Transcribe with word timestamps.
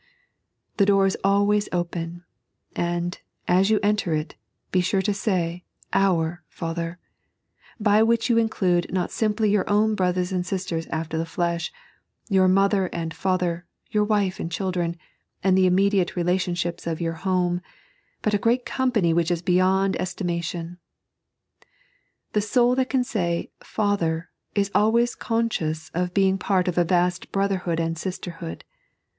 The 0.77 0.85
door 0.87 1.05
is 1.05 1.15
always 1.23 1.69
open; 1.71 2.23
and, 2.75 3.19
as 3.47 3.69
you 3.69 3.79
enter 3.83 4.15
it, 4.15 4.33
be 4.71 4.81
sure 4.81 5.03
to 5.03 5.13
say," 5.13 5.63
Oier 5.95 6.39
Father," 6.49 6.97
by 7.79 8.01
which 8.01 8.27
you 8.27 8.39
include 8.39 8.91
not 8.91 9.11
simply 9.11 9.51
your 9.51 9.69
own 9.69 9.93
brothers 9.93 10.31
and 10.31 10.43
sisters 10.43 10.87
after 10.87 11.19
the 11.19 11.25
flesh— 11.27 11.71
your 12.31 12.47
mother 12.47 12.87
and 12.87 13.13
father, 13.13 13.67
your 13.91 14.03
wife 14.03 14.39
and 14.39 14.51
children, 14.51 14.95
and 15.43 15.55
the 15.55 15.67
immediate 15.67 16.15
relation 16.15 16.55
ships 16.55 16.87
of 16.87 16.99
your 16.99 17.13
home— 17.21 17.61
but 18.23 18.33
a 18.33 18.39
great 18.39 18.65
company 18.65 19.13
which 19.13 19.29
is 19.29 19.43
beyond 19.43 19.95
estimation. 19.97 20.79
The 22.33 22.41
soul 22.41 22.73
that 22.73 22.89
can 22.89 23.03
say 23.03 23.51
"Father" 23.61 24.31
is 24.55 24.71
always 24.73 25.13
conscious 25.13 25.91
of 25.93 26.11
being 26.15 26.39
pat 26.39 26.67
of 26.67 26.79
a 26.79 26.83
vast 26.83 27.31
brotherhood 27.31 27.79
and 27.79 27.93
Bister 28.03 28.31
hood. 28.39 28.63